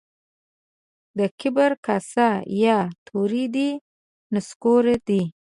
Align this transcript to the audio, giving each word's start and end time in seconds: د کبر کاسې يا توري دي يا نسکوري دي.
د 1.17 1.19
کبر 1.39 1.71
کاسې 1.85 2.29
يا 2.63 2.79
توري 3.07 3.45
دي 3.55 3.69
يا 3.75 3.81
نسکوري 4.33 4.97
دي. 5.07 5.21